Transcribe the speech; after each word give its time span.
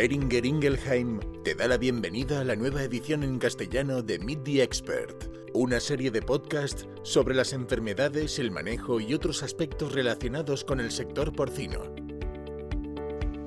Beringer 0.00 0.46
Ingelheim 0.46 1.20
te 1.44 1.54
da 1.54 1.68
la 1.68 1.76
bienvenida 1.76 2.40
a 2.40 2.44
la 2.44 2.56
nueva 2.56 2.82
edición 2.82 3.22
en 3.22 3.38
castellano 3.38 4.00
de 4.00 4.18
Meet 4.18 4.44
the 4.44 4.62
Expert, 4.62 5.30
una 5.52 5.78
serie 5.78 6.10
de 6.10 6.22
podcasts 6.22 6.88
sobre 7.02 7.34
las 7.34 7.52
enfermedades, 7.52 8.38
el 8.38 8.50
manejo 8.50 8.98
y 8.98 9.12
otros 9.12 9.42
aspectos 9.42 9.92
relacionados 9.92 10.64
con 10.64 10.80
el 10.80 10.90
sector 10.90 11.34
porcino. 11.36 11.82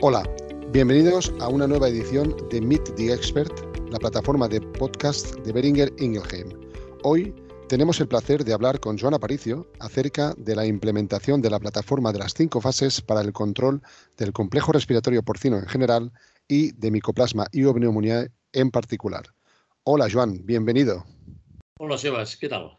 Hola, 0.02 0.30
bienvenidos 0.72 1.34
a 1.40 1.48
una 1.48 1.66
nueva 1.66 1.90
edición 1.90 2.36
de 2.52 2.62
Meet 2.62 2.98
the 2.98 3.12
Expert, 3.12 3.52
la 3.90 3.98
plataforma 3.98 4.48
de 4.48 4.62
podcast 4.62 5.36
de 5.38 5.54
Beringer 5.54 5.92
Ingelheim. 5.98 6.50
Hoy 7.02 7.34
tenemos 7.68 8.00
el 8.00 8.08
placer 8.08 8.46
de 8.46 8.54
hablar 8.54 8.80
con 8.80 9.00
Joan 9.00 9.16
Aparicio 9.16 9.66
acerca 9.80 10.36
de 10.38 10.56
la 10.56 10.68
implementación 10.68 11.42
de 11.42 11.50
la 11.50 11.60
plataforma 11.60 12.12
de 12.12 12.20
las 12.20 12.36
cinco 12.36 12.62
fases 12.62 13.02
para 13.02 13.22
el 13.22 13.34
control 13.34 13.82
del 14.18 14.34
complejo 14.34 14.72
respiratorio 14.72 15.24
porcino 15.24 15.58
en 15.58 15.66
general 15.66 16.12
y 16.48 16.72
de 16.74 16.92
micoplasma 16.92 17.48
y 17.52 17.62
neumonía 17.62 18.28
en 18.52 18.72
particular. 18.72 19.26
Hola, 19.84 20.08
Joan, 20.12 20.46
bienvenido. 20.46 21.06
Hola, 21.80 21.98
Sebas, 21.98 22.38
¿qué 22.38 22.50
tal? 22.50 22.78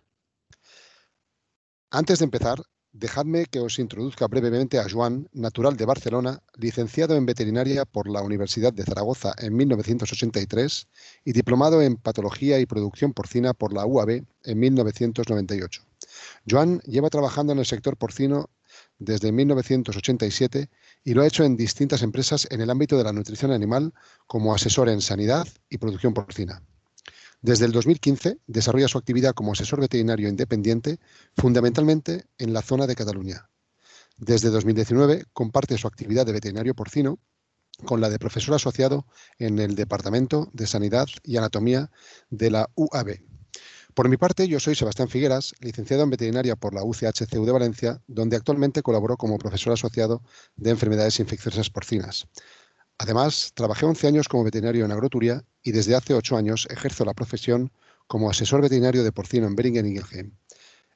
Antes 1.90 2.18
de 2.18 2.24
empezar, 2.24 2.62
dejadme 2.94 3.46
que 3.46 3.60
os 3.60 3.78
introduzca 3.78 4.28
brevemente 4.28 4.78
a 4.78 4.88
Joan, 4.88 5.28
natural 5.32 5.76
de 5.76 5.84
Barcelona, 5.84 6.40
licenciado 6.56 7.16
en 7.16 7.26
veterinaria 7.26 7.84
por 7.84 8.08
la 8.08 8.22
Universidad 8.22 8.72
de 8.72 8.84
Zaragoza 8.84 9.34
en 9.38 9.54
1983 9.56 10.88
y 11.24 11.32
diplomado 11.32 11.82
en 11.82 11.96
patología 11.96 12.60
y 12.60 12.66
producción 12.66 13.12
porcina 13.12 13.52
por 13.52 13.72
la 13.72 13.84
UAB 13.84 14.24
en 14.44 14.58
1998. 14.58 15.82
Joan 16.48 16.80
lleva 16.80 17.10
trabajando 17.10 17.52
en 17.52 17.58
el 17.58 17.66
sector 17.66 17.96
porcino 17.96 18.48
desde 18.98 19.32
1987 19.32 20.70
y 21.04 21.14
lo 21.14 21.22
ha 21.22 21.26
hecho 21.26 21.44
en 21.44 21.56
distintas 21.56 22.02
empresas 22.02 22.46
en 22.50 22.60
el 22.60 22.70
ámbito 22.70 22.96
de 22.96 23.04
la 23.04 23.12
nutrición 23.12 23.50
animal 23.50 23.92
como 24.26 24.54
asesor 24.54 24.88
en 24.88 25.00
sanidad 25.00 25.46
y 25.68 25.78
producción 25.78 26.14
porcina. 26.14 26.62
Desde 27.40 27.66
el 27.66 27.72
2015 27.72 28.38
desarrolla 28.46 28.88
su 28.88 28.96
actividad 28.96 29.34
como 29.34 29.52
asesor 29.52 29.80
veterinario 29.80 30.28
independiente, 30.28 30.98
fundamentalmente 31.36 32.24
en 32.38 32.54
la 32.54 32.62
zona 32.62 32.86
de 32.86 32.94
Cataluña. 32.94 33.50
Desde 34.16 34.48
2019 34.48 35.24
comparte 35.32 35.76
su 35.76 35.86
actividad 35.86 36.24
de 36.24 36.32
veterinario 36.32 36.74
porcino 36.74 37.18
con 37.84 38.00
la 38.00 38.08
de 38.08 38.18
profesor 38.18 38.54
asociado 38.54 39.06
en 39.38 39.58
el 39.58 39.74
Departamento 39.74 40.48
de 40.52 40.66
Sanidad 40.66 41.06
y 41.22 41.36
Anatomía 41.36 41.90
de 42.30 42.50
la 42.50 42.70
UAB. 42.76 43.33
Por 43.94 44.08
mi 44.08 44.16
parte, 44.16 44.48
yo 44.48 44.58
soy 44.58 44.74
Sebastián 44.74 45.08
Figueras, 45.08 45.54
licenciado 45.60 46.02
en 46.02 46.10
veterinaria 46.10 46.56
por 46.56 46.74
la 46.74 46.82
UCHCU 46.82 47.46
de 47.46 47.52
Valencia, 47.52 48.02
donde 48.08 48.34
actualmente 48.34 48.82
colaboro 48.82 49.16
como 49.16 49.38
profesor 49.38 49.72
asociado 49.72 50.20
de 50.56 50.70
enfermedades 50.70 51.20
infecciosas 51.20 51.70
porcinas. 51.70 52.26
Además, 52.98 53.52
trabajé 53.54 53.86
11 53.86 54.08
años 54.08 54.28
como 54.28 54.42
veterinario 54.42 54.84
en 54.84 54.90
agroturia 54.90 55.44
y 55.62 55.70
desde 55.70 55.94
hace 55.94 56.12
8 56.12 56.36
años 56.36 56.66
ejerzo 56.70 57.04
la 57.04 57.14
profesión 57.14 57.70
como 58.08 58.28
asesor 58.28 58.62
veterinario 58.62 59.04
de 59.04 59.12
porcino 59.12 59.46
en 59.46 59.54
Beringen 59.54 59.86
Ingelheim. 59.86 60.32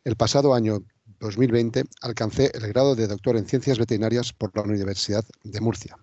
El 0.02 0.16
pasado 0.16 0.52
año 0.52 0.82
2020 1.20 1.84
alcancé 2.02 2.50
el 2.52 2.66
grado 2.66 2.96
de 2.96 3.06
doctor 3.06 3.36
en 3.36 3.46
ciencias 3.46 3.78
veterinarias 3.78 4.32
por 4.32 4.56
la 4.56 4.62
Universidad 4.62 5.24
de 5.44 5.60
Murcia. 5.60 5.96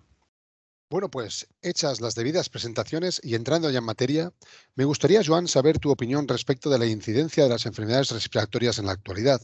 Bueno, 0.88 1.10
pues 1.10 1.48
hechas 1.62 2.00
las 2.00 2.14
debidas 2.14 2.48
presentaciones 2.48 3.20
y 3.24 3.34
entrando 3.34 3.68
ya 3.70 3.78
en 3.78 3.84
materia, 3.84 4.32
me 4.76 4.84
gustaría, 4.84 5.20
Joan, 5.24 5.48
saber 5.48 5.80
tu 5.80 5.90
opinión 5.90 6.28
respecto 6.28 6.70
de 6.70 6.78
la 6.78 6.86
incidencia 6.86 7.42
de 7.42 7.48
las 7.48 7.66
enfermedades 7.66 8.12
respiratorias 8.12 8.78
en 8.78 8.86
la 8.86 8.92
actualidad. 8.92 9.40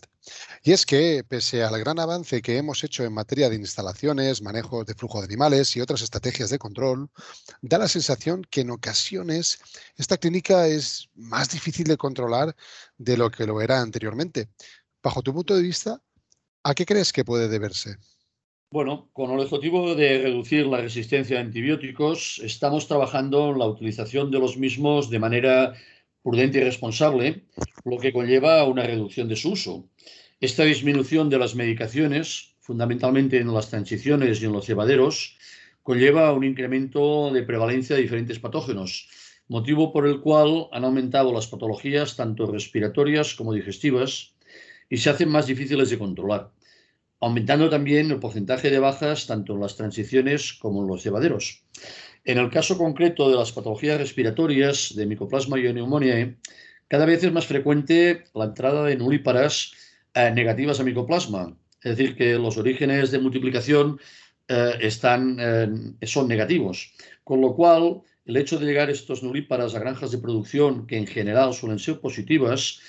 Y 0.62 0.70
es 0.70 0.86
que, 0.86 1.24
pese 1.28 1.64
al 1.64 1.76
gran 1.80 1.98
avance 1.98 2.42
que 2.42 2.58
hemos 2.58 2.84
hecho 2.84 3.02
en 3.02 3.12
materia 3.12 3.50
de 3.50 3.56
instalaciones, 3.56 4.40
manejo 4.40 4.84
de 4.84 4.94
flujo 4.94 5.18
de 5.18 5.24
animales 5.24 5.74
y 5.74 5.80
otras 5.80 6.02
estrategias 6.02 6.48
de 6.48 6.60
control, 6.60 7.10
da 7.60 7.78
la 7.78 7.88
sensación 7.88 8.42
que 8.48 8.60
en 8.60 8.70
ocasiones 8.70 9.58
esta 9.96 10.18
clínica 10.18 10.68
es 10.68 11.08
más 11.14 11.50
difícil 11.50 11.88
de 11.88 11.96
controlar 11.96 12.54
de 12.98 13.16
lo 13.16 13.32
que 13.32 13.46
lo 13.46 13.60
era 13.60 13.80
anteriormente. 13.80 14.48
Bajo 15.02 15.22
tu 15.22 15.34
punto 15.34 15.56
de 15.56 15.62
vista, 15.62 16.00
¿a 16.62 16.72
qué 16.72 16.86
crees 16.86 17.12
que 17.12 17.24
puede 17.24 17.48
deberse? 17.48 17.98
Bueno, 18.72 19.10
con 19.12 19.30
el 19.32 19.40
objetivo 19.40 19.94
de 19.94 20.22
reducir 20.22 20.64
la 20.64 20.80
resistencia 20.80 21.36
a 21.36 21.42
antibióticos, 21.42 22.40
estamos 22.42 22.88
trabajando 22.88 23.50
en 23.50 23.58
la 23.58 23.66
utilización 23.66 24.30
de 24.30 24.38
los 24.38 24.56
mismos 24.56 25.10
de 25.10 25.18
manera 25.18 25.74
prudente 26.22 26.56
y 26.56 26.64
responsable, 26.64 27.44
lo 27.84 27.98
que 27.98 28.14
conlleva 28.14 28.64
una 28.64 28.84
reducción 28.84 29.28
de 29.28 29.36
su 29.36 29.50
uso. 29.52 29.90
Esta 30.40 30.64
disminución 30.64 31.28
de 31.28 31.38
las 31.38 31.54
medicaciones, 31.54 32.56
fundamentalmente 32.60 33.36
en 33.36 33.52
las 33.52 33.68
transiciones 33.68 34.40
y 34.40 34.46
en 34.46 34.52
los 34.54 34.64
cebaderos, 34.64 35.36
conlleva 35.82 36.32
un 36.32 36.44
incremento 36.44 37.30
de 37.30 37.42
prevalencia 37.42 37.94
de 37.94 38.00
diferentes 38.00 38.38
patógenos, 38.38 39.06
motivo 39.48 39.92
por 39.92 40.06
el 40.06 40.22
cual 40.22 40.68
han 40.72 40.86
aumentado 40.86 41.30
las 41.30 41.46
patologías 41.46 42.16
tanto 42.16 42.46
respiratorias 42.46 43.34
como 43.34 43.52
digestivas 43.52 44.34
y 44.88 44.96
se 44.96 45.10
hacen 45.10 45.28
más 45.28 45.46
difíciles 45.46 45.90
de 45.90 45.98
controlar 45.98 46.52
aumentando 47.22 47.70
también 47.70 48.10
el 48.10 48.18
porcentaje 48.18 48.68
de 48.68 48.80
bajas 48.80 49.28
tanto 49.28 49.54
en 49.54 49.60
las 49.60 49.76
transiciones 49.76 50.52
como 50.54 50.82
en 50.82 50.88
los 50.88 51.04
llevaderos. 51.04 51.62
En 52.24 52.36
el 52.38 52.50
caso 52.50 52.76
concreto 52.76 53.30
de 53.30 53.36
las 53.36 53.52
patologías 53.52 53.98
respiratorias 53.98 54.94
de 54.96 55.06
micoplasma 55.06 55.58
y 55.60 55.72
neumonía, 55.72 56.36
cada 56.88 57.06
vez 57.06 57.22
es 57.22 57.32
más 57.32 57.46
frecuente 57.46 58.24
la 58.34 58.46
entrada 58.46 58.84
de 58.84 58.96
nulíparas 58.96 59.72
eh, 60.14 60.32
negativas 60.32 60.80
a 60.80 60.82
micoplasma, 60.82 61.56
es 61.80 61.96
decir, 61.96 62.16
que 62.16 62.34
los 62.34 62.58
orígenes 62.58 63.12
de 63.12 63.20
multiplicación 63.20 64.00
eh, 64.48 64.72
están, 64.80 65.36
eh, 65.38 65.68
son 66.02 66.26
negativos, 66.26 66.92
con 67.22 67.40
lo 67.40 67.54
cual 67.54 68.02
el 68.24 68.36
hecho 68.36 68.58
de 68.58 68.66
llegar 68.66 68.90
estos 68.90 69.22
nulíparas 69.22 69.76
a 69.76 69.78
granjas 69.78 70.10
de 70.10 70.18
producción 70.18 70.88
que 70.88 70.96
en 70.96 71.06
general 71.06 71.54
suelen 71.54 71.78
ser 71.78 72.00
positivas, 72.00 72.80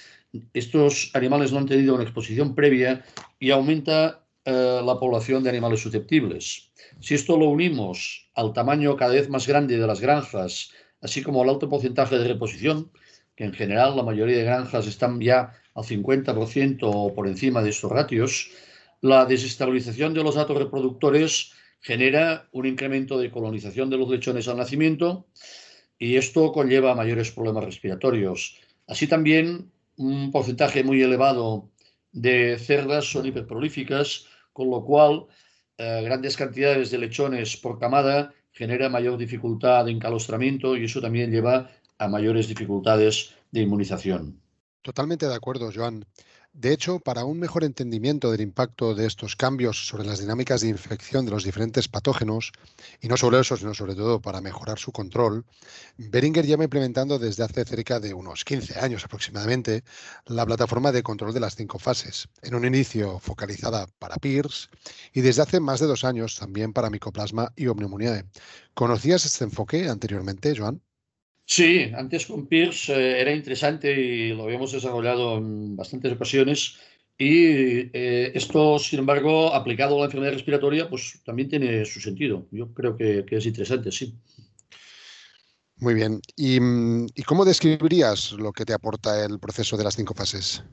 estos 0.53 1.11
animales 1.13 1.51
no 1.51 1.59
han 1.59 1.67
tenido 1.67 1.93
una 1.93 2.03
exposición 2.03 2.55
previa 2.55 3.05
y 3.39 3.51
aumenta 3.51 4.22
eh, 4.45 4.81
la 4.83 4.99
población 4.99 5.43
de 5.43 5.49
animales 5.49 5.81
susceptibles. 5.81 6.71
Si 6.99 7.13
esto 7.13 7.37
lo 7.37 7.49
unimos 7.49 8.29
al 8.35 8.51
tamaño 8.53 8.97
cada 8.97 9.13
vez 9.13 9.29
más 9.29 9.47
grande 9.47 9.77
de 9.77 9.87
las 9.87 10.01
granjas, 10.01 10.71
así 11.01 11.23
como 11.23 11.41
al 11.41 11.49
alto 11.49 11.69
porcentaje 11.69 12.17
de 12.17 12.27
reposición, 12.27 12.91
que 13.35 13.45
en 13.45 13.53
general 13.53 13.95
la 13.95 14.03
mayoría 14.03 14.37
de 14.37 14.43
granjas 14.43 14.85
están 14.87 15.19
ya 15.21 15.53
al 15.73 15.83
50% 15.83 16.79
o 16.83 17.13
por 17.13 17.27
encima 17.27 17.63
de 17.63 17.69
estos 17.69 17.91
ratios, 17.91 18.51
la 19.01 19.25
desestabilización 19.25 20.13
de 20.13 20.23
los 20.23 20.35
datos 20.35 20.57
reproductores 20.57 21.51
genera 21.79 22.47
un 22.51 22.65
incremento 22.65 23.17
de 23.17 23.31
colonización 23.31 23.89
de 23.89 23.97
los 23.97 24.09
lechones 24.09 24.47
al 24.47 24.57
nacimiento 24.57 25.27
y 25.97 26.15
esto 26.15 26.51
conlleva 26.51 26.95
mayores 26.95 27.31
problemas 27.31 27.65
respiratorios. 27.65 28.57
Así 28.87 29.07
también 29.07 29.71
un 29.97 30.31
porcentaje 30.31 30.83
muy 30.83 31.01
elevado 31.01 31.69
de 32.11 32.57
cerdas 32.59 33.05
son 33.05 33.25
hiperprolíficas 33.25 34.27
con 34.53 34.69
lo 34.69 34.83
cual 34.85 35.25
eh, 35.77 36.01
grandes 36.03 36.37
cantidades 36.37 36.91
de 36.91 36.99
lechones 36.99 37.57
por 37.57 37.79
camada 37.79 38.33
genera 38.51 38.87
mayor 38.87 39.17
dificultad 39.17 39.85
de 39.85 39.91
encalostramiento 39.91 40.77
y 40.77 40.85
eso 40.85 41.01
también 41.01 41.31
lleva 41.31 41.71
a 41.97 42.07
mayores 42.07 42.47
dificultades 42.47 43.33
de 43.51 43.61
inmunización. 43.61 44.39
Totalmente 44.81 45.27
de 45.27 45.35
acuerdo, 45.35 45.71
Joan. 45.73 46.05
De 46.53 46.71
hecho, 46.71 46.99
para 46.99 47.25
un 47.25 47.39
mejor 47.39 47.63
entendimiento 47.63 48.29
del 48.31 48.41
impacto 48.41 48.93
de 48.93 49.07
estos 49.07 49.35
cambios 49.35 49.87
sobre 49.87 50.05
las 50.05 50.19
dinámicas 50.19 50.61
de 50.61 50.67
infección 50.67 51.25
de 51.25 51.31
los 51.31 51.43
diferentes 51.43 51.87
patógenos, 51.87 52.51
y 53.01 53.07
no 53.07 53.17
solo 53.17 53.39
eso, 53.39 53.57
sino 53.57 53.73
sobre 53.73 53.95
todo 53.95 54.21
para 54.21 54.39
mejorar 54.39 54.77
su 54.77 54.91
control, 54.91 55.45
Beringer 55.97 56.45
lleva 56.45 56.63
implementando 56.63 57.17
desde 57.17 57.43
hace 57.43 57.65
cerca 57.65 57.99
de 57.99 58.13
unos 58.13 58.45
15 58.45 58.79
años 58.79 59.03
aproximadamente 59.03 59.83
la 60.27 60.45
plataforma 60.45 60.91
de 60.91 61.01
control 61.01 61.33
de 61.33 61.39
las 61.39 61.55
cinco 61.55 61.79
fases, 61.79 62.29
en 62.43 62.53
un 62.53 62.65
inicio 62.65 63.17
focalizada 63.17 63.87
para 63.97 64.17
PIRS 64.17 64.69
y 65.11 65.21
desde 65.21 65.41
hace 65.41 65.59
más 65.59 65.79
de 65.79 65.87
dos 65.87 66.03
años 66.03 66.37
también 66.37 66.71
para 66.71 66.91
micoplasma 66.91 67.51
y 67.55 67.65
pneumoniae. 67.65 68.25
¿Conocías 68.75 69.25
este 69.25 69.43
enfoque 69.43 69.89
anteriormente, 69.89 70.55
Joan? 70.55 70.83
Sí, 71.55 71.91
antes 71.95 72.25
con 72.25 72.47
Pierce 72.47 72.91
eh, 72.91 73.21
era 73.21 73.31
interesante 73.31 73.91
y 73.93 74.29
lo 74.33 74.45
habíamos 74.45 74.71
desarrollado 74.71 75.37
en 75.37 75.75
bastantes 75.75 76.11
ocasiones. 76.11 76.79
Y 77.15 77.91
eh, 77.93 78.31
esto, 78.33 78.79
sin 78.79 78.97
embargo, 78.97 79.53
aplicado 79.53 79.97
a 79.97 79.99
la 79.99 80.05
enfermedad 80.05 80.33
respiratoria, 80.33 80.89
pues 80.89 81.21
también 81.23 81.49
tiene 81.49 81.85
su 81.85 81.99
sentido. 81.99 82.47
Yo 82.49 82.73
creo 82.73 82.97
que, 82.97 83.23
es 83.29 83.45
interesante, 83.45 83.91
sí. 83.91 84.17
Muy 85.75 85.93
bien. 85.93 86.21
¿Y, 86.35 86.57
¿Y, 87.13 87.21
cómo 87.21 87.45
describirías 87.45 88.31
lo 88.31 88.51
que 88.51 88.65
te 88.65 88.73
aporta 88.73 89.23
el 89.23 89.37
proceso 89.37 89.77
de 89.77 89.83
las 89.83 89.95
cinco 89.95 90.15
fases? 90.15 90.63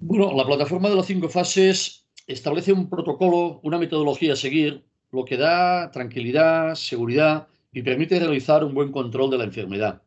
Bueno, 0.00 0.34
la 0.34 0.44
plataforma 0.44 0.88
de 0.88 0.96
las 0.96 1.06
cinco 1.06 1.28
fases 1.28 2.06
establece 2.26 2.72
un 2.72 2.90
protocolo, 2.90 3.60
una 3.62 3.78
metodología 3.78 4.32
a 4.32 4.36
seguir, 4.36 4.84
lo 5.12 5.24
que 5.24 5.36
da 5.36 5.92
tranquilidad, 5.92 6.74
seguridad 6.74 7.46
y 7.72 7.82
permite 7.82 8.18
realizar 8.18 8.64
un 8.64 8.74
buen 8.74 8.90
control 8.90 9.30
de 9.30 9.38
la 9.38 9.44
enfermedad. 9.44 10.02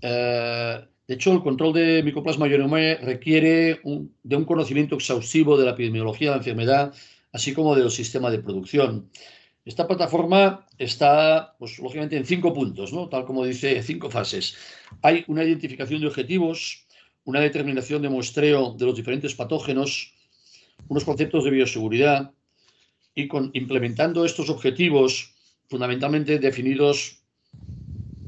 Eh, 0.00 0.80
de 1.06 1.14
hecho, 1.14 1.32
el 1.32 1.42
control 1.42 1.72
de 1.72 2.02
micoplasma 2.02 2.48
ionomé 2.48 2.96
requiere 2.96 3.80
de 4.22 4.36
un 4.36 4.44
conocimiento 4.44 4.96
exhaustivo 4.96 5.56
de 5.56 5.64
la 5.64 5.70
epidemiología 5.72 6.28
de 6.28 6.36
la 6.36 6.38
enfermedad, 6.38 6.94
así 7.32 7.54
como 7.54 7.74
del 7.74 7.90
sistema 7.90 8.30
de 8.30 8.40
producción. 8.40 9.08
Esta 9.64 9.86
plataforma 9.86 10.66
está, 10.78 11.54
pues, 11.58 11.78
lógicamente, 11.78 12.16
en 12.16 12.24
cinco 12.24 12.52
puntos, 12.52 12.92
¿no? 12.92 13.08
tal 13.08 13.24
como 13.24 13.44
dice, 13.44 13.82
cinco 13.82 14.10
fases. 14.10 14.56
Hay 15.02 15.24
una 15.28 15.44
identificación 15.44 16.00
de 16.00 16.06
objetivos, 16.06 16.86
una 17.24 17.40
determinación 17.40 18.00
de 18.02 18.08
muestreo 18.08 18.74
de 18.78 18.86
los 18.86 18.96
diferentes 18.96 19.34
patógenos, 19.34 20.14
unos 20.88 21.04
conceptos 21.04 21.44
de 21.44 21.50
bioseguridad 21.50 22.32
y 23.14 23.28
con, 23.28 23.50
implementando 23.52 24.24
estos 24.24 24.48
objetivos 24.48 25.34
fundamentalmente 25.68 26.38
definidos 26.38 27.22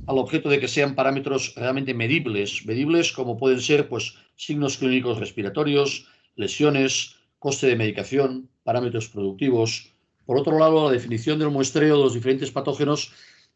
al 0.07 0.19
objeto 0.19 0.49
de 0.49 0.59
que 0.61 0.69
sean 0.69 0.95
parámetros 0.95 1.55
realmente 1.57 1.95
medibles, 1.95 2.67
medibles 2.67 3.13
como 3.13 3.37
pueden 3.37 3.61
ser 3.61 3.89
pues, 3.89 4.15
signos 4.37 4.77
clínicos 4.77 5.19
respiratorios, 5.19 6.07
lesiones, 6.37 7.17
coste 7.39 7.67
de 7.69 7.77
medicación, 7.77 8.49
parámetros 8.65 9.09
productivos, 9.09 9.95
por 10.31 10.39
otro 10.39 10.61
lado, 10.61 10.87
la 10.87 10.93
definición 10.93 11.41
del 11.41 11.51
muestreo 11.51 11.97
de 11.97 12.05
los 12.05 12.15
diferentes 12.15 12.53
patógenos 12.53 13.13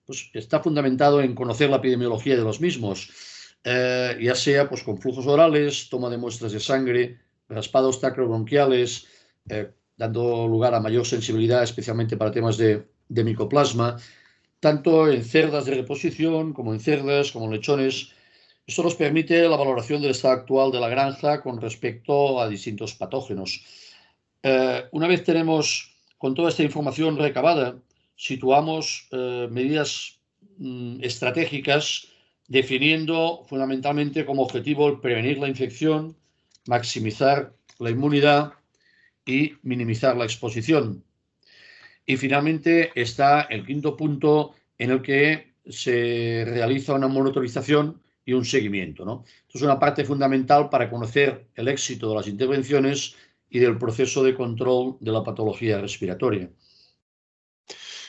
pues, 0.06 0.28
está 0.32 0.58
fundamentado 0.58 1.22
en 1.22 1.32
conocer 1.32 1.70
la 1.70 1.76
epidemiología 1.76 2.36
de 2.36 2.42
los 2.42 2.60
mismos, 2.60 3.10
eh, 3.62 4.19
ya 4.20 4.34
sea 4.34 4.69
pues, 4.69 4.82
con 4.82 4.98
flujos 4.98 5.26
orales, 5.28 5.88
toma 5.88 6.10
de 6.10 6.19
muestras 6.19 6.50
de 6.50 6.58
sangre, 6.58 7.20
raspados 7.48 8.00
tacrobronquiales, 8.00 9.06
eh, 9.48 9.70
dando 9.96 10.48
lugar 10.48 10.75
a 10.75 10.81
mayor 10.81 11.06
sensibilidad, 11.06 11.62
especialmente 11.62 12.16
para 12.16 12.32
temas 12.32 12.56
de, 12.56 12.88
de 13.08 13.24
micoplasma, 13.24 13.96
tanto 14.60 15.10
en 15.10 15.24
cerdas 15.24 15.66
de 15.66 15.74
reposición 15.74 16.52
como 16.52 16.72
en 16.72 16.80
cerdas, 16.80 17.32
como 17.32 17.46
en 17.46 17.52
lechones. 17.52 18.12
Esto 18.66 18.82
nos 18.82 18.94
permite 18.94 19.46
la 19.48 19.56
valoración 19.56 20.00
del 20.00 20.12
estado 20.12 20.34
actual 20.34 20.72
de 20.72 20.80
la 20.80 20.88
granja 20.88 21.42
con 21.42 21.60
respecto 21.60 22.40
a 22.40 22.48
distintos 22.48 22.94
patógenos. 22.94 23.62
Eh, 24.42 24.84
una 24.92 25.06
vez 25.06 25.22
tenemos 25.24 25.94
con 26.18 26.34
toda 26.34 26.48
esta 26.48 26.62
información 26.62 27.18
recabada, 27.18 27.76
situamos 28.16 29.08
eh, 29.12 29.48
medidas 29.50 30.18
mm, 30.58 31.02
estratégicas 31.02 32.08
definiendo 32.48 33.44
fundamentalmente 33.48 34.24
como 34.24 34.42
objetivo 34.42 34.88
el 34.88 35.00
prevenir 35.00 35.38
la 35.38 35.48
infección, 35.48 36.16
maximizar 36.66 37.54
la 37.78 37.90
inmunidad 37.90 38.52
y 39.26 39.52
minimizar 39.62 40.16
la 40.16 40.24
exposición. 40.24 41.04
Y 42.06 42.16
finalmente 42.16 42.92
está 43.00 43.42
el 43.42 43.64
quinto 43.64 43.96
punto 43.96 44.54
en 44.78 44.90
el 44.90 45.02
que 45.02 45.54
se 45.66 46.44
realiza 46.46 46.94
una 46.94 47.08
monitorización 47.08 48.02
y 48.24 48.32
un 48.32 48.44
seguimiento. 48.44 49.04
¿no? 49.04 49.24
Esto 49.46 49.58
es 49.58 49.62
una 49.62 49.78
parte 49.78 50.04
fundamental 50.04 50.68
para 50.68 50.90
conocer 50.90 51.48
el 51.54 51.68
éxito 51.68 52.08
de 52.08 52.16
las 52.16 52.28
intervenciones 52.28 53.16
y 53.48 53.58
del 53.58 53.78
proceso 53.78 54.22
de 54.22 54.34
control 54.34 54.96
de 55.00 55.12
la 55.12 55.22
patología 55.22 55.80
respiratoria. 55.80 56.50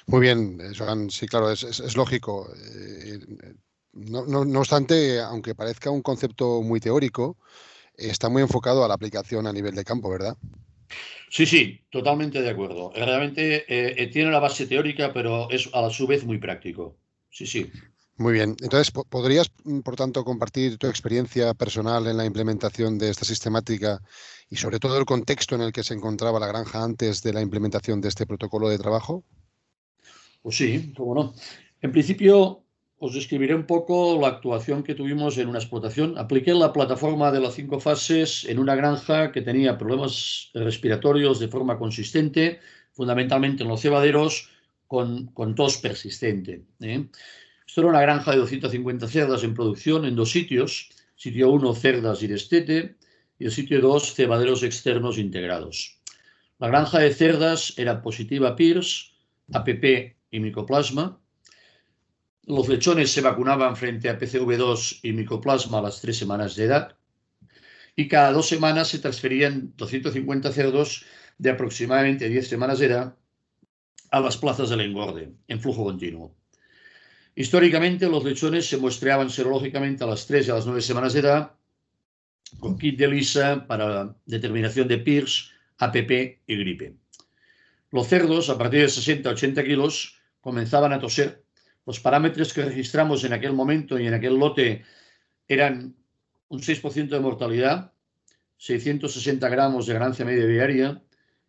Muy 0.08 0.22
bien, 0.22 0.60
Joan, 0.78 1.10
sí, 1.10 1.28
claro, 1.28 1.52
es, 1.52 1.96
lógico. 1.96 2.48
Eh, 2.56 3.20
no, 3.94 4.60
obstante, 4.60 5.20
aunque 5.20 5.56
parezca 5.56 5.90
un 5.90 6.02
concepto 6.02 6.62
muy 6.62 6.80
teórico, 6.80 7.38
está 7.96 8.30
muy 8.30 8.42
enfocado 8.42 8.84
a 8.84 8.88
la 8.88 8.94
aplicación 8.94 9.48
a 9.48 9.54
nivel 9.54 9.74
de 9.74 9.84
campo, 9.84 10.10
¿verdad? 10.10 10.38
Sí, 11.30 11.46
sí, 11.46 11.82
totalmente 11.90 12.42
de 12.42 12.50
acuerdo. 12.50 12.92
Realmente 12.96 13.66
eh, 13.68 13.96
eh, 13.98 14.08
tiene 14.08 14.32
la 14.32 14.40
base 14.40 14.68
teórica, 14.68 15.12
pero 15.14 15.50
es 15.50 15.70
a 15.74 15.90
su 15.90 16.08
vez 16.08 16.26
muy 16.26 16.38
práctico. 16.38 16.98
Sí, 17.30 17.46
sí. 17.46 17.72
Muy 18.18 18.34
bien. 18.34 18.56
Entonces, 18.62 18.92
¿podrías, 18.92 19.52
mm, 19.66 19.80
por 19.82 19.98
tanto, 19.98 20.24
compartir 20.24 20.78
tu 20.78 20.88
experiencia 20.88 21.54
personal 21.54 22.08
en 22.08 22.16
la 22.16 22.26
implementación 22.26 22.98
de 22.98 23.10
esta 23.10 23.26
sistemática 23.26 24.02
y 24.50 24.56
sobre 24.56 24.80
todo 24.80 24.98
el 24.98 25.06
contexto 25.06 25.56
en 25.56 25.62
el 25.62 25.74
que 25.74 25.84
se 25.84 25.94
encontraba 25.94 26.40
la 26.40 26.48
granja 26.48 26.82
antes 26.82 27.22
de 27.22 27.34
la 27.34 27.42
implementación 27.42 28.00
de 28.00 28.08
este 28.08 28.26
protocolo 28.26 28.70
de 28.70 28.78
trabajo? 28.78 29.24
Pues 30.42 30.56
sí, 30.56 30.94
cómo 30.96 31.16
no. 31.16 31.34
En 31.82 31.92
principio, 31.92 32.65
os 32.98 33.14
describiré 33.14 33.54
un 33.54 33.66
poco 33.66 34.20
la 34.20 34.30
actuación 34.30 34.84
que 34.84 34.96
tuvimos 34.96 35.38
en 35.38 35.50
una 35.50 35.60
explotación. 35.60 36.18
Apliqué 36.18 36.54
la 36.54 36.72
plataforma 36.72 37.32
de 37.32 37.42
las 37.42 37.56
cinco 37.56 37.80
fases 37.80 38.46
en 38.46 38.58
una 38.60 38.76
granja 38.76 39.32
que 39.32 39.42
tenía 39.42 39.78
problemas 39.78 40.50
respiratorios 40.54 41.40
de 41.40 41.50
forma 41.50 41.78
consistente, 41.78 42.60
fundamentalmente 42.94 43.64
en 43.64 43.70
los 43.70 43.82
cebaderos, 43.82 44.50
con, 44.88 45.56
tos 45.56 45.78
persistente. 45.78 46.64
¿eh? 46.80 47.06
Esto 47.68 47.82
era 47.82 47.90
una 47.90 48.02
granja 48.02 48.32
de 48.32 48.38
250 48.38 49.08
cerdas 49.08 49.44
en 49.44 49.54
producción 49.54 50.06
en 50.06 50.16
dos 50.16 50.32
sitios. 50.32 50.90
Sitio 51.18 51.50
1, 51.52 51.74
cerdas 51.76 52.24
y 52.24 52.28
destete, 52.28 52.96
y 53.40 53.46
el 53.46 53.52
sitio 53.52 53.80
2, 53.82 54.14
cebaderos 54.14 54.64
externos 54.64 55.18
integrados. 55.18 56.00
La 56.60 56.68
granja 56.68 57.00
de 57.00 57.14
cerdas 57.14 57.74
era 57.78 58.02
positiva 58.02 58.56
PIRS, 58.56 59.14
APP 59.54 60.16
y 60.32 60.40
micoplasma. 60.40 61.20
Los 62.48 62.68
lechones 62.70 63.12
se 63.12 63.22
vacunaban 63.22 63.76
frente 63.76 64.10
a 64.10 64.20
PCV2 64.20 65.00
y 65.04 65.14
micoplasma 65.14 65.80
a 65.80 65.82
las 65.82 66.02
tres 66.02 66.18
semanas 66.18 66.56
de 66.56 66.66
edad. 66.66 66.96
Y 67.96 68.08
cada 68.08 68.32
dos 68.32 68.48
semanas 68.48 68.90
se 68.90 69.00
transferían 69.00 69.74
250 69.78 70.52
cerdos 70.52 71.06
de 71.38 71.50
aproximadamente 71.50 72.30
10 72.30 72.48
semanas 72.48 72.80
de 72.80 72.88
edad 72.88 73.16
a 74.12 74.20
las 74.20 74.38
plazas 74.38 74.70
del 74.70 74.82
engorde 74.82 75.34
en 75.48 75.60
flujo 75.60 75.84
continuo. 75.84 76.36
Históricamente, 77.36 78.08
los 78.08 78.24
lechones 78.24 78.68
se 78.68 78.78
muestreaban 78.78 79.30
serológicamente 79.30 80.04
a 80.04 80.08
las 80.08 80.28
3 80.28 80.48
y 80.48 80.52
a 80.52 80.56
las 80.56 80.66
9 80.66 80.82
semanas 80.82 81.14
de 81.14 81.20
edad 81.20 81.52
con 82.60 82.78
kit 82.78 82.98
de 82.98 83.08
lisa 83.08 83.66
para 83.68 84.16
determinación 84.26 84.88
de 84.88 85.00
PIRS, 85.00 85.52
APP 85.78 86.42
y 86.48 86.56
gripe. 86.56 86.96
Los 87.92 88.08
cerdos, 88.08 88.50
a 88.50 88.58
partir 88.58 88.82
de 88.82 88.90
60 88.90 89.30
80 89.30 89.64
kilos, 89.64 90.20
comenzaban 90.42 90.94
a 90.94 91.00
toser. 91.00 91.45
Los 91.86 92.00
parámetros 92.00 92.54
que 92.54 92.66
registramos 92.66 93.24
en 93.24 93.34
aquel 93.34 93.54
momento 93.54 94.00
y 94.00 94.08
en 94.08 94.14
aquel 94.14 94.38
lote 94.38 94.84
eran 95.48 95.96
un 96.50 96.62
6% 96.62 97.10
de 97.10 97.20
mortalidad, 97.20 97.94
660 98.58 99.48
gramos 99.50 99.86
de 99.86 99.94
ganancia 99.94 100.26
media 100.26 100.46
diaria 100.46 101.02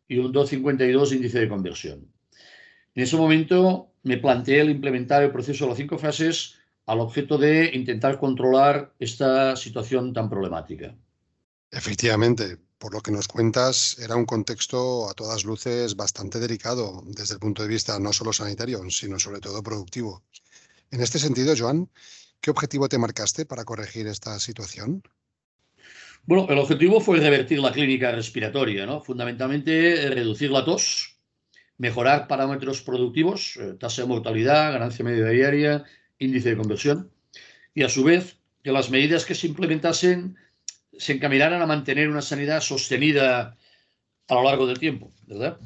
y 0.08 0.18
un 0.18 0.32
2,52 0.32 1.12
índice 1.12 1.40
de 1.40 1.48
conversión. 1.48 2.12
En 2.94 3.02
ese 3.02 3.16
momento 3.16 3.92
me 4.02 4.18
planteé 4.18 4.60
el 4.60 4.70
implementar 4.70 5.22
el 5.22 5.32
proceso 5.32 5.64
de 5.64 5.70
las 5.70 5.78
cinco 5.78 5.98
fases 5.98 6.56
al 6.86 7.00
objeto 7.00 7.36
de 7.38 7.70
intentar 7.74 8.18
controlar 8.18 8.94
esta 8.98 9.56
situación 9.56 10.12
tan 10.12 10.30
problemática. 10.30 10.94
Efectivamente, 11.70 12.58
por 12.78 12.92
lo 12.92 13.00
que 13.00 13.10
nos 13.10 13.28
cuentas, 13.28 13.96
era 13.98 14.16
un 14.16 14.26
contexto 14.26 15.08
a 15.08 15.14
todas 15.14 15.44
luces 15.44 15.96
bastante 15.96 16.38
delicado 16.38 17.02
desde 17.06 17.34
el 17.34 17.40
punto 17.40 17.62
de 17.62 17.68
vista 17.68 17.98
no 17.98 18.12
solo 18.12 18.32
sanitario, 18.32 18.82
sino 18.90 19.18
sobre 19.18 19.40
todo 19.40 19.62
productivo. 19.62 20.22
En 20.90 21.00
este 21.00 21.18
sentido, 21.18 21.54
Joan, 21.56 21.88
¿qué 22.40 22.50
objetivo 22.50 22.88
te 22.88 22.98
marcaste 22.98 23.46
para 23.46 23.64
corregir 23.64 24.06
esta 24.06 24.38
situación? 24.38 25.02
Bueno, 26.24 26.46
el 26.50 26.58
objetivo 26.58 27.00
fue 27.00 27.20
revertir 27.20 27.60
la 27.60 27.72
clínica 27.72 28.10
respiratoria, 28.10 28.84
¿no? 28.84 29.00
Fundamentalmente 29.00 30.10
reducir 30.10 30.50
la 30.50 30.64
tos, 30.64 31.16
mejorar 31.78 32.26
parámetros 32.26 32.82
productivos, 32.82 33.56
eh, 33.56 33.74
tasa 33.78 34.02
de 34.02 34.08
mortalidad, 34.08 34.72
ganancia 34.72 35.04
media 35.04 35.26
diaria, 35.26 35.84
índice 36.18 36.50
de 36.50 36.56
conversión, 36.56 37.10
y 37.74 37.84
a 37.84 37.88
su 37.88 38.02
vez 38.02 38.38
que 38.62 38.72
las 38.72 38.90
medidas 38.90 39.24
que 39.24 39.34
se 39.34 39.46
implementasen 39.46 40.36
se 40.98 41.12
encaminaran 41.12 41.60
a 41.62 41.66
mantener 41.66 42.08
una 42.08 42.22
sanidad 42.22 42.60
sostenida 42.60 43.56
a 44.28 44.34
lo 44.34 44.42
largo 44.42 44.66
del 44.66 44.78
tiempo, 44.78 45.12
¿verdad? 45.26 45.58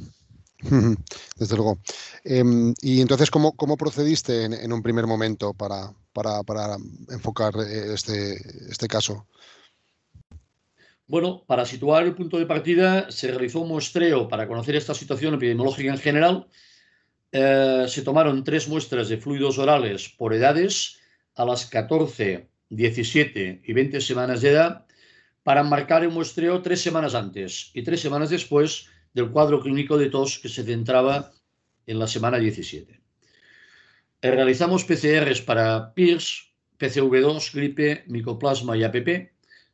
Desde 1.37 1.57
luego. 1.57 1.79
Em, 2.25 2.75
y 2.83 3.01
entonces, 3.01 3.31
¿cómo, 3.31 3.53
cómo 3.53 3.77
procediste 3.77 4.45
en, 4.45 4.73
un 4.73 4.83
primer 4.83 5.07
momento 5.07 5.55
para, 5.55 5.93
para, 6.13 6.43
para 6.43 6.77
enfocar 7.09 7.55
eh, 7.57 7.95
este, 7.95 8.35
este 8.71 8.87
caso? 8.89 9.27
Bueno, 11.07 11.43
para 11.47 11.65
situar 11.65 12.05
el 12.05 12.15
punto 12.15 12.39
de 12.39 12.47
partida, 12.47 13.11
se 13.11 13.29
realizó 13.29 13.61
un 13.61 13.69
muestreo 13.69 14.29
para 14.29 14.47
conocer 14.47 14.77
esta 14.77 14.95
situación 14.95 15.35
epidemiológica 15.35 15.91
en 15.91 15.99
general 15.99 16.47
eh, 17.33 17.85
se 17.87 18.03
tomaron 18.03 18.43
tres 18.43 18.67
muestras 18.67 19.09
de 19.09 19.17
fluidos 19.17 19.59
orales 19.59 20.09
por 20.09 20.35
edades 20.35 20.99
a 21.37 21.45
las 21.45 21.67
14, 21.67 22.49
17 22.71 23.63
y 23.65 23.73
20 23.73 24.01
semanas 24.01 24.41
de 24.41 24.51
edad 24.51 24.87
para 25.43 25.63
marcar 25.63 26.03
el 26.03 26.11
muestreo 26.11 26.63
tres 26.63 26.83
semanas 26.83 27.15
antes 27.15 27.71
y 27.75 27.83
tres 27.83 28.01
semanas 28.01 28.31
después 28.31 28.87
del 29.15 29.31
cuadro 29.31 29.61
clínico 29.61 29.99
de 29.99 30.11
tos 30.11 30.39
que 30.39 30.49
se 30.49 30.63
centraba 30.63 31.33
en 31.87 31.99
la 31.99 32.07
semana 32.07 32.39
17. 32.39 33.01
Eh, 34.23 34.31
realizamos 34.31 34.85
PCRs 34.85 35.41
para 35.41 35.95
PIRS, 35.95 36.53
PCV2, 36.79 37.53
gripe, 37.55 38.05
micoplasma 38.07 38.77
y 38.77 38.85
APP 38.85 39.33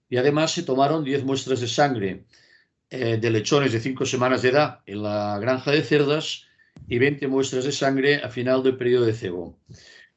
y 0.08 0.16
además 0.16 0.52
se 0.52 0.62
tomaron 0.62 1.04
10 1.04 1.24
muestras 1.24 1.60
de 1.60 1.68
sangre 1.68 2.24
eh, 2.90 3.18
de 3.20 3.30
lechones 3.30 3.72
de 3.72 3.80
5 3.80 4.06
semanas 4.06 4.42
de 4.42 4.50
edad 4.50 4.80
en 4.86 5.02
la 5.02 5.38
granja 5.40 5.72
de 5.72 5.82
cerdas 5.82 6.44
y 6.88 6.98
20 6.98 7.26
muestras 7.26 7.64
de 7.64 7.72
sangre 7.72 8.16
a 8.22 8.28
final 8.28 8.62
del 8.62 8.76
periodo 8.76 9.06
de 9.06 9.12
cebo. 9.12 9.58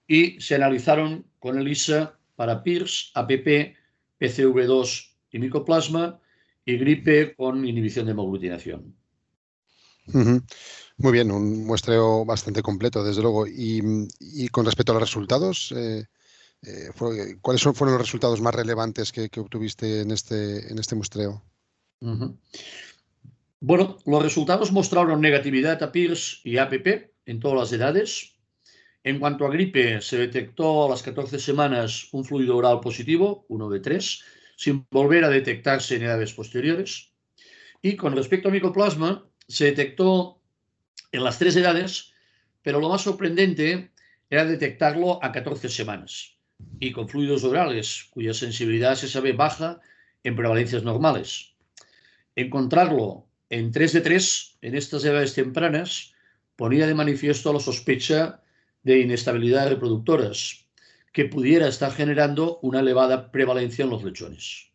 Y 0.07 0.39
se 0.41 0.55
analizaron 0.55 1.25
con 1.39 1.57
ELISA 1.57 2.17
para 2.35 2.63
PIRS, 2.63 3.11
APP, 3.15 3.75
PCV2 4.19 5.08
y 5.31 5.39
micoplasma 5.39 6.19
y 6.65 6.77
gripe 6.77 7.35
con 7.35 7.65
inhibición 7.65 8.05
de 8.05 8.11
hemoglutinación. 8.11 8.95
Muy 10.97 11.11
bien, 11.13 11.31
un 11.31 11.65
muestreo 11.65 12.25
bastante 12.25 12.61
completo, 12.61 13.03
desde 13.03 13.21
luego. 13.21 13.47
Y, 13.47 13.81
con 14.51 14.65
respecto 14.65 14.91
a 14.91 14.95
los 14.95 15.03
resultados, 15.03 15.73
eh, 15.75 16.05
eh, 16.63 16.89
¿cuáles 17.41 17.63
fueron 17.63 17.93
los 17.93 18.01
resultados 18.01 18.41
más 18.41 18.53
relevantes 18.53 19.11
que, 19.11 19.29
obtuviste 19.39 20.01
en 20.01 20.11
este, 20.11 20.71
en 20.71 20.79
este 20.79 20.95
muestreo? 20.95 21.43
Bueno, 23.61 23.97
los 24.05 24.23
resultados 24.23 24.71
mostraron 24.71 25.21
negatividad 25.21 25.81
a 25.83 25.91
PIRS 25.91 26.41
y 26.43 26.57
APP 26.57 27.11
en 27.25 27.39
todas 27.39 27.59
las 27.59 27.73
edades. 27.73 28.35
En 29.03 29.19
cuanto 29.19 29.45
a 29.45 29.49
gripe, 29.49 30.01
se 30.01 30.17
detectó 30.17 30.85
a 30.85 30.89
las 30.89 31.03
14 31.03 31.39
semanas 31.39 32.09
un 32.11 32.25
fluido 32.25 32.57
oral 32.57 32.79
positivo, 32.81 33.45
1 33.47 33.69
de 33.69 33.79
3, 33.79 34.23
sin 34.59 34.85
volver 34.91 35.23
a 35.23 35.29
detectarse 35.29 35.95
en 35.95 36.03
edades 36.03 36.33
posteriores. 36.33 37.13
Y 37.81 37.95
con 37.95 38.13
respecto 38.13 38.49
a 38.49 38.51
micoplasma, 38.51 39.25
se 39.47 39.71
detectó 39.71 40.41
en 41.13 41.23
las 41.23 41.39
tres 41.39 41.55
edades, 41.55 42.11
pero 42.61 42.81
lo 42.81 42.89
más 42.89 43.03
sorprendente 43.03 43.91
era 44.29 44.43
detectarlo 44.43 45.23
a 45.23 45.31
14 45.31 45.69
semanas 45.69 46.35
y 46.77 46.91
con 46.91 47.07
fluidos 47.07 47.45
orales, 47.45 48.07
cuya 48.09 48.33
sensibilidad 48.33 48.95
se 48.95 49.07
sabe 49.07 49.31
baja 49.31 49.79
en 50.25 50.35
prevalencias 50.35 50.83
normales. 50.83 51.53
Encontrarlo 52.35 53.27
en 53.49 53.71
3 53.71 53.93
de 53.93 54.01
3 54.01 54.57
en 54.61 54.75
estas 54.75 55.05
edades 55.05 55.35
tempranas 55.35 56.13
ponía 56.57 56.85
de 56.85 56.95
manifiesto 56.95 57.53
la 57.53 57.61
sospecha 57.61 58.41
de 58.83 58.99
inestabilidad 58.99 59.69
reproductoras 59.69 60.65
que 61.13 61.25
pudiera 61.25 61.67
estar 61.67 61.91
generando 61.91 62.59
una 62.61 62.79
elevada 62.79 63.31
prevalencia 63.31 63.83
en 63.83 63.89
los 63.89 64.03
lechones. 64.03 64.69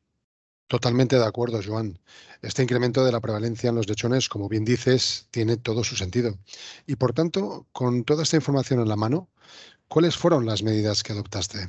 Totalmente 0.66 1.16
de 1.16 1.24
acuerdo, 1.24 1.60
Joan. 1.64 1.98
Este 2.42 2.62
incremento 2.62 3.04
de 3.04 3.12
la 3.12 3.20
prevalencia 3.20 3.70
en 3.70 3.76
los 3.76 3.88
lechones, 3.88 4.28
como 4.28 4.48
bien 4.48 4.64
dices, 4.64 5.28
tiene 5.30 5.56
todo 5.56 5.84
su 5.84 5.96
sentido. 5.96 6.38
Y 6.86 6.96
por 6.96 7.12
tanto, 7.12 7.66
con 7.72 8.04
toda 8.04 8.22
esta 8.22 8.36
información 8.36 8.80
en 8.80 8.88
la 8.88 8.96
mano, 8.96 9.28
¿cuáles 9.88 10.16
fueron 10.16 10.46
las 10.46 10.62
medidas 10.62 11.02
que 11.02 11.12
adoptaste? 11.12 11.68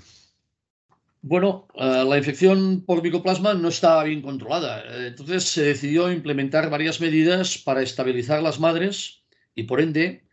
Bueno, 1.21 1.67
eh, 1.75 2.05
la 2.07 2.17
infección 2.17 2.83
por 2.85 3.01
micoplasma 3.01 3.53
no 3.53 3.69
estaba 3.69 4.03
bien 4.03 4.21
controlada. 4.21 4.83
Entonces 5.07 5.43
se 5.43 5.63
decidió 5.63 6.11
implementar 6.11 6.69
varias 6.69 7.01
medidas 7.01 7.57
para 7.57 7.81
estabilizar 7.81 8.43
las 8.43 8.59
madres 8.59 9.23
y, 9.55 9.63
por 9.63 9.81
ende, 9.81 10.23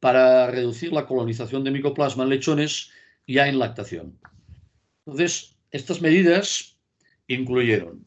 para 0.00 0.50
reducir 0.50 0.92
la 0.92 1.06
colonización 1.06 1.62
de 1.62 1.70
micoplasma 1.70 2.24
en 2.24 2.30
lechones 2.30 2.90
ya 3.26 3.48
en 3.48 3.58
lactación. 3.58 4.18
Entonces, 5.06 5.56
estas 5.70 6.00
medidas 6.00 6.76
incluyeron 7.26 8.04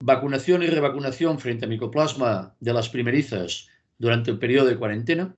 vacunación 0.00 0.62
y 0.62 0.66
revacunación 0.66 1.38
frente 1.38 1.66
a 1.66 1.68
micoplasma 1.68 2.56
de 2.58 2.72
las 2.72 2.88
primerizas 2.88 3.68
durante 3.98 4.30
el 4.30 4.38
periodo 4.38 4.66
de 4.68 4.78
cuarentena, 4.78 5.36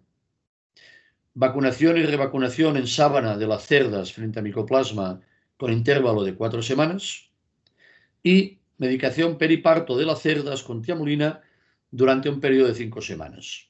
vacunación 1.35 1.97
y 1.97 2.05
revacunación 2.05 2.77
en 2.77 2.87
sábana 2.87 3.37
de 3.37 3.47
las 3.47 3.67
cerdas 3.67 4.13
frente 4.13 4.39
a 4.39 4.43
micoplasma 4.43 5.21
con 5.57 5.73
intervalo 5.73 6.23
de 6.23 6.35
cuatro 6.35 6.63
semanas 6.63 7.31
y 8.23 8.59
medicación 8.79 9.37
periparto 9.37 9.97
de 9.97 10.07
las 10.07 10.23
cerdas 10.23 10.63
con 10.63 10.83
tiamulina 10.83 11.41
durante 11.91 12.29
un 12.29 12.41
periodo 12.41 12.69
de 12.69 12.75
cinco 12.75 13.03
semanas. 13.03 13.69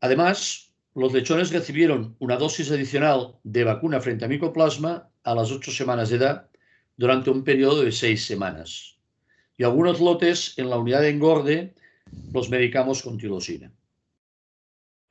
Además, 0.00 0.69
los 0.94 1.12
lechones 1.12 1.52
recibieron 1.52 2.16
una 2.18 2.36
dosis 2.36 2.70
adicional 2.70 3.36
de 3.44 3.64
vacuna 3.64 4.00
frente 4.00 4.24
a 4.24 4.28
micoplasma 4.28 5.08
a 5.22 5.34
las 5.34 5.50
ocho 5.50 5.70
semanas 5.70 6.10
de 6.10 6.16
edad 6.16 6.48
durante 6.96 7.30
un 7.30 7.44
periodo 7.44 7.82
de 7.82 7.92
seis 7.92 8.24
semanas 8.24 8.96
y 9.56 9.64
algunos 9.64 10.00
lotes 10.00 10.54
en 10.56 10.70
la 10.70 10.78
unidad 10.78 11.02
de 11.02 11.10
engorde 11.10 11.74
los 12.32 12.48
medicamos 12.48 13.02
con 13.02 13.18
tilosina. 13.18 13.70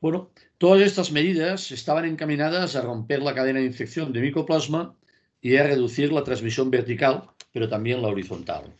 Bueno, 0.01 0.31
todas 0.57 0.81
estas 0.81 1.11
medidas 1.11 1.71
estaban 1.71 2.05
encaminadas 2.05 2.75
a 2.75 2.81
romper 2.81 3.21
la 3.21 3.35
cadena 3.35 3.59
de 3.59 3.65
infección 3.65 4.11
de 4.11 4.21
micoplasma 4.21 4.95
y 5.41 5.55
a 5.55 5.63
reducir 5.63 6.11
la 6.11 6.23
transmisión 6.23 6.71
vertical, 6.71 7.29
pero 7.53 7.69
también 7.69 8.01
la 8.01 8.07
horizontal. 8.07 8.75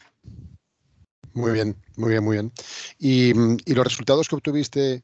Muy 1.33 1.51
bien, 1.51 1.75
muy 1.97 2.09
bien, 2.09 2.23
muy 2.23 2.37
bien. 2.37 2.51
¿Y, 2.97 3.29
y 3.69 3.73
los 3.73 3.85
resultados 3.85 4.27
que 4.27 4.35
obtuviste 4.35 5.03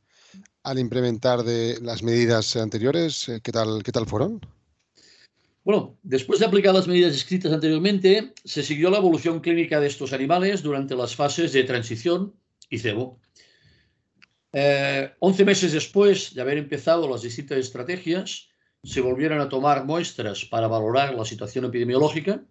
al 0.66 0.80
implementar 0.80 1.46
las 1.82 2.02
medidas 2.02 2.56
anteriores, 2.56 3.30
eh, 3.30 3.40
qué 3.42 3.52
tal, 3.52 3.84
qué 3.84 3.92
tal 3.92 4.08
fueron? 4.08 4.42
Bueno, 5.64 5.98
después 6.02 6.40
de 6.40 6.46
aplicar 6.46 6.74
las 6.74 6.88
medidas 6.88 7.16
escritas 7.16 7.54
anteriormente, 7.54 8.34
se 8.44 8.64
siguió 8.64 8.90
la 8.90 8.98
evolución 8.98 9.40
clínica 9.40 9.80
de 9.80 9.88
estos 9.88 10.12
animales 10.12 10.64
durante 10.64 10.96
las 10.96 11.16
fases 11.16 11.54
de 11.54 11.64
transición 11.64 12.34
y 12.70 12.80
cebo. 12.80 13.20
Eh, 14.54 15.12
once 15.20 15.46
meses 15.46 15.72
después 15.72 16.34
de 16.34 16.42
haber 16.42 16.58
empezado 16.58 17.08
las 17.08 17.22
distintas 17.22 17.60
estrategias, 17.60 18.50
se 18.84 19.02
volvieron 19.02 19.40
a 19.42 19.50
tomar 19.50 19.86
muestras 19.86 20.46
para 20.46 20.68
valorar 20.68 21.14
la 21.14 21.26
situación 21.26 21.66
epidemiológica, 21.66 22.44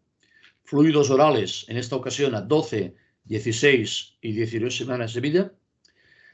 fluidos 0.62 1.10
orales, 1.10 1.66
en 1.68 1.78
esta 1.78 1.96
ocasión 1.96 2.34
a 2.34 2.40
12, 2.40 2.94
16 3.24 4.18
y 4.20 4.32
19 4.32 4.70
semanas 4.70 5.14
de 5.14 5.20
vida, 5.20 5.52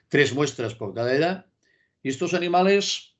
tres 0.09 0.35
muestras 0.35 0.75
por 0.75 0.93
cada 0.95 1.15
edad, 1.15 1.50
y 2.03 2.09
estos 2.09 2.35
animales 2.35 3.15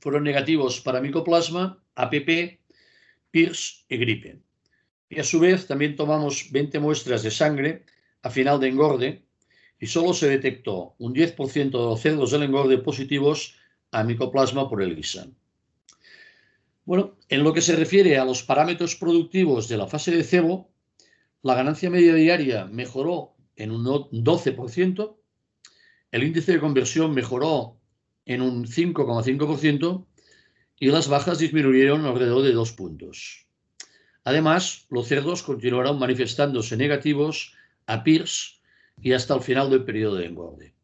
fueron 0.00 0.24
negativos 0.24 0.80
para 0.80 1.00
micoplasma, 1.00 1.82
APP, 1.94 2.60
PIRS 3.30 3.84
y 3.88 3.96
gripe. 3.96 4.40
Y 5.08 5.20
a 5.20 5.24
su 5.24 5.40
vez 5.40 5.66
también 5.66 5.94
tomamos 5.94 6.50
20 6.50 6.80
muestras 6.80 7.22
de 7.22 7.30
sangre 7.30 7.84
a 8.22 8.30
final 8.30 8.58
de 8.60 8.68
engorde 8.68 9.24
y 9.78 9.86
solo 9.86 10.14
se 10.14 10.28
detectó 10.28 10.94
un 10.98 11.14
10% 11.14 11.70
de 11.70 11.70
los 11.70 12.00
cerdos 12.00 12.30
del 12.30 12.44
engorde 12.44 12.78
positivos 12.78 13.56
a 13.90 14.04
micoplasma 14.04 14.68
por 14.68 14.82
el 14.82 14.92
ELISA. 14.92 15.26
Bueno, 16.84 17.16
en 17.28 17.44
lo 17.44 17.52
que 17.52 17.60
se 17.60 17.76
refiere 17.76 18.18
a 18.18 18.24
los 18.24 18.42
parámetros 18.42 18.96
productivos 18.96 19.68
de 19.68 19.76
la 19.76 19.86
fase 19.86 20.10
de 20.10 20.24
cebo, 20.24 20.70
la 21.42 21.54
ganancia 21.54 21.90
media 21.90 22.14
diaria 22.14 22.66
mejoró 22.66 23.34
en 23.56 23.70
un 23.70 23.84
12%, 23.84 25.16
el 26.10 26.22
índice 26.24 26.52
de 26.52 26.60
conversión 26.60 27.14
mejoró 27.14 27.78
en 28.26 28.42
un 28.42 28.66
5,5% 28.66 30.06
y 30.78 30.86
las 30.86 31.08
bajas 31.08 31.38
disminuyeron 31.38 32.06
alrededor 32.06 32.42
de 32.42 32.52
dos 32.52 32.72
puntos. 32.72 33.46
Además, 34.24 34.86
los 34.90 35.08
cerdos 35.08 35.42
continuaron 35.42 35.98
manifestándose 35.98 36.76
negativos 36.76 37.54
a 37.86 38.04
PIRS 38.04 38.60
y 39.00 39.12
hasta 39.12 39.34
el 39.34 39.40
final 39.40 39.70
del 39.70 39.84
periodo 39.84 40.16
de 40.16 40.26
engorde. 40.26 40.74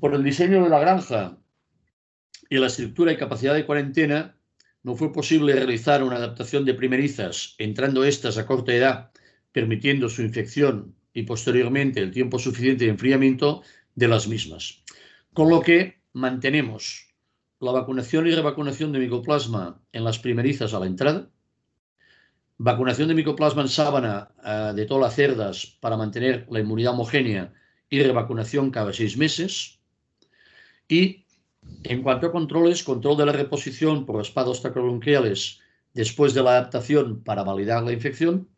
Por 0.00 0.14
el 0.14 0.24
diseño 0.24 0.62
de 0.64 0.70
la 0.70 0.80
granja 0.80 1.38
y 2.48 2.56
la 2.56 2.66
estructura 2.66 3.12
y 3.12 3.16
capacidad 3.16 3.54
de 3.54 3.66
cuarentena, 3.66 4.36
no 4.82 4.96
fue 4.96 5.12
posible 5.12 5.54
realizar 5.54 6.02
una 6.02 6.16
adaptación 6.16 6.64
de 6.64 6.74
primerizas, 6.74 7.54
entrando 7.58 8.04
estas 8.04 8.36
a 8.36 8.46
corta 8.46 8.74
edad, 8.74 9.12
permitiendo 9.52 10.08
su 10.08 10.22
infección 10.22 10.96
y 11.12 11.22
posteriormente 11.22 12.00
el 12.00 12.10
tiempo 12.10 12.38
suficiente 12.38 12.84
de 12.84 12.90
enfriamiento 12.90 13.62
de 13.94 14.08
las 14.08 14.26
mismas. 14.26 14.81
Con 15.34 15.48
lo 15.48 15.62
que 15.62 16.02
mantenemos 16.12 17.08
la 17.58 17.72
vacunación 17.72 18.26
y 18.26 18.32
revacunación 18.32 18.92
de 18.92 18.98
micoplasma 18.98 19.80
en 19.90 20.04
las 20.04 20.18
primerizas 20.18 20.74
a 20.74 20.78
la 20.78 20.84
entrada, 20.84 21.30
vacunación 22.58 23.08
de 23.08 23.14
micoplasma 23.14 23.62
en 23.62 23.68
sábana 23.68 24.34
eh, 24.44 24.72
de 24.74 24.84
todas 24.84 25.04
las 25.04 25.14
cerdas 25.14 25.78
para 25.80 25.96
mantener 25.96 26.46
la 26.50 26.60
inmunidad 26.60 26.92
homogénea 26.92 27.50
y 27.88 28.02
revacunación 28.02 28.70
cada 28.70 28.92
seis 28.92 29.16
meses. 29.16 29.80
Y 30.86 31.24
en 31.84 32.02
cuanto 32.02 32.26
a 32.26 32.32
controles, 32.32 32.84
control 32.84 33.16
de 33.16 33.26
la 33.26 33.32
reposición 33.32 34.04
por 34.04 34.20
espados 34.20 34.60
tacrobronquiales 34.60 35.60
después 35.94 36.34
de 36.34 36.42
la 36.42 36.50
adaptación 36.50 37.22
para 37.22 37.42
validar 37.42 37.82
la 37.84 37.92
infección 37.92 38.50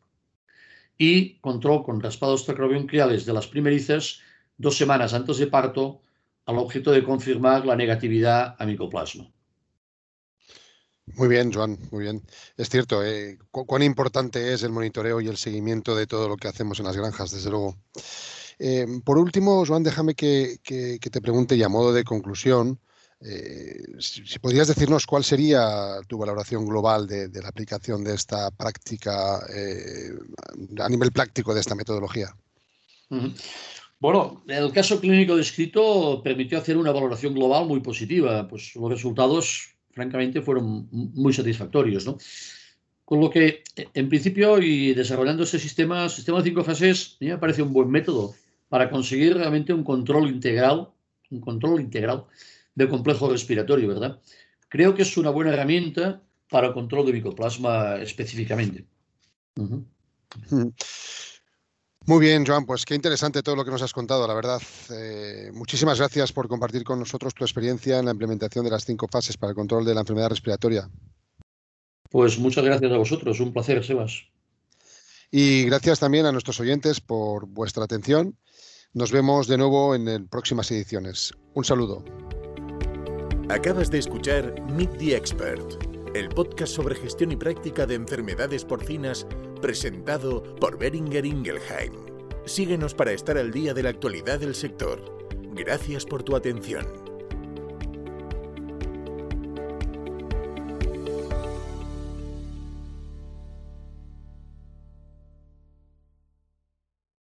y 0.98 1.38
control 1.38 1.84
con 1.84 2.00
raspados 2.00 2.46
tacrobronquiales 2.46 3.26
de 3.26 3.32
las 3.32 3.46
primerizas 3.46 4.22
dos 4.58 4.76
semanas 4.76 5.14
antes 5.14 5.38
de 5.38 5.46
parto 5.46 6.00
al 6.46 6.58
objeto 6.58 6.90
de 6.92 7.04
confirmar 7.04 7.64
la 7.64 7.76
negatividad 7.76 8.56
a 8.58 8.66
micoplasma. 8.66 9.30
Muy 11.06 11.28
bien, 11.28 11.52
Joan, 11.52 11.78
muy 11.90 12.04
bien. 12.04 12.22
Es 12.56 12.70
cierto, 12.70 13.04
eh, 13.04 13.38
cuán 13.50 13.82
importante 13.82 14.54
es 14.54 14.62
el 14.62 14.72
monitoreo 14.72 15.20
y 15.20 15.28
el 15.28 15.36
seguimiento 15.36 15.94
de 15.94 16.06
todo 16.06 16.28
lo 16.28 16.36
que 16.36 16.48
hacemos 16.48 16.78
en 16.80 16.86
las 16.86 16.96
granjas, 16.96 17.30
desde 17.30 17.50
luego. 17.50 17.76
Eh, 18.58 18.86
por 19.04 19.18
último, 19.18 19.64
Joan, 19.66 19.82
déjame 19.82 20.14
que, 20.14 20.58
te 20.62 21.20
pregunte 21.20 21.56
y 21.56 21.62
a 21.62 21.68
modo 21.68 21.92
de 21.92 22.04
conclusión, 22.04 22.80
eh, 23.20 23.82
si, 23.98 24.38
podrías 24.38 24.68
decirnos 24.68 25.06
cuál 25.06 25.24
sería 25.24 25.98
tu 26.08 26.16
valoración 26.16 26.66
global 26.66 27.06
de, 27.06 27.28
la 27.42 27.48
aplicación 27.48 28.02
de 28.02 28.14
esta 28.14 28.50
práctica, 28.50 29.40
a 29.40 30.88
nivel 30.88 31.12
práctico 31.12 31.52
de 31.52 31.60
esta 31.60 31.74
metodología. 31.74 32.34
Bueno, 34.04 34.42
el 34.48 34.70
caso 34.70 35.00
clínico 35.00 35.34
descrito 35.34 36.20
permitió 36.22 36.58
hacer 36.58 36.76
una 36.76 36.92
valoración 36.92 37.32
global 37.32 37.64
muy 37.64 37.80
positiva, 37.80 38.46
pues 38.46 38.76
los 38.76 38.90
resultados, 38.90 39.70
francamente, 39.92 40.42
fueron 40.42 40.86
muy 40.92 41.32
satisfactorios, 41.32 42.04
¿no? 42.04 42.18
Con 43.06 43.22
lo 43.22 43.30
que, 43.30 43.62
en 43.94 44.10
principio, 44.10 44.58
y 44.60 44.92
desarrollando 44.92 45.44
este 45.44 45.58
sistema, 45.58 46.06
sistema 46.10 46.36
de 46.36 46.44
cinco 46.44 46.62
fases, 46.62 47.16
me 47.18 47.38
parece 47.38 47.62
un 47.62 47.72
buen 47.72 47.88
método 47.88 48.34
para 48.68 48.90
conseguir 48.90 49.38
realmente 49.38 49.72
un 49.72 49.82
control 49.82 50.28
integral, 50.28 50.90
un 51.30 51.40
control 51.40 51.80
integral 51.80 52.26
del 52.74 52.90
complejo 52.90 53.30
respiratorio, 53.30 53.88
¿verdad? 53.88 54.20
Creo 54.68 54.94
que 54.94 55.00
es 55.00 55.16
una 55.16 55.30
buena 55.30 55.54
herramienta 55.54 56.20
para 56.50 56.66
el 56.66 56.74
control 56.74 57.06
de 57.06 57.14
micoplasma 57.14 58.02
específicamente. 58.02 58.84
Muy 62.06 62.20
bien, 62.20 62.44
Joan, 62.44 62.66
pues 62.66 62.84
qué 62.84 62.94
interesante 62.94 63.42
todo 63.42 63.56
lo 63.56 63.64
que 63.64 63.70
nos 63.70 63.80
has 63.80 63.94
contado, 63.94 64.28
la 64.28 64.34
verdad. 64.34 64.60
Eh, 64.90 65.50
muchísimas 65.54 65.98
gracias 65.98 66.32
por 66.32 66.48
compartir 66.48 66.84
con 66.84 66.98
nosotros 66.98 67.32
tu 67.32 67.44
experiencia 67.44 67.98
en 67.98 68.04
la 68.04 68.10
implementación 68.10 68.62
de 68.64 68.70
las 68.70 68.84
cinco 68.84 69.08
fases 69.10 69.38
para 69.38 69.50
el 69.50 69.56
control 69.56 69.86
de 69.86 69.94
la 69.94 70.00
enfermedad 70.00 70.28
respiratoria. 70.28 70.90
Pues 72.10 72.38
muchas 72.38 72.62
gracias 72.62 72.92
a 72.92 72.98
vosotros, 72.98 73.40
un 73.40 73.54
placer, 73.54 73.82
Sebas. 73.82 74.22
Y 75.30 75.64
gracias 75.64 75.98
también 75.98 76.26
a 76.26 76.32
nuestros 76.32 76.60
oyentes 76.60 77.00
por 77.00 77.46
vuestra 77.46 77.84
atención. 77.84 78.36
Nos 78.92 79.10
vemos 79.10 79.48
de 79.48 79.56
nuevo 79.56 79.94
en 79.94 80.28
próximas 80.28 80.70
ediciones. 80.70 81.32
Un 81.54 81.64
saludo. 81.64 82.04
Acabas 83.48 83.90
de 83.90 83.98
escuchar 83.98 84.54
Meet 84.70 84.98
the 84.98 85.16
Expert 85.16 85.94
el 86.14 86.28
podcast 86.28 86.72
sobre 86.72 86.94
gestión 86.94 87.32
y 87.32 87.36
práctica 87.36 87.86
de 87.86 87.96
enfermedades 87.96 88.64
porcinas 88.64 89.26
presentado 89.64 90.42
por 90.60 90.76
Beringer 90.76 91.24
Ingelheim. 91.24 91.94
Síguenos 92.44 92.92
para 92.92 93.12
estar 93.12 93.38
al 93.38 93.50
día 93.50 93.72
de 93.72 93.82
la 93.82 93.88
actualidad 93.88 94.38
del 94.38 94.54
sector. 94.54 95.00
Gracias 95.54 96.04
por 96.04 96.22
tu 96.22 96.36
atención. 96.36 97.03